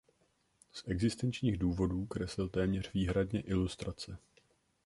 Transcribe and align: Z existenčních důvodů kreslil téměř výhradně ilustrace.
Z 0.71 0.83
existenčních 0.87 1.57
důvodů 1.57 2.05
kreslil 2.05 2.49
téměř 2.49 2.93
výhradně 2.93 3.41
ilustrace. 3.41 4.17